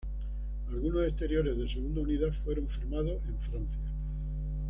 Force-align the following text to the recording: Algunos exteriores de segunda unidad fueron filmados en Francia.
Algunos 0.71 1.05
exteriores 1.07 1.55
de 1.59 1.69
segunda 1.71 2.01
unidad 2.01 2.31
fueron 2.33 2.67
filmados 2.67 3.21
en 3.27 3.37
Francia. 3.39 3.87